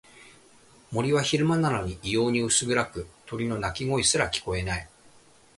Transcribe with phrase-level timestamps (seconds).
[0.91, 4.89] 森は昼間なのに異様に薄暗く、鳥の鳴き声すら聞こえない。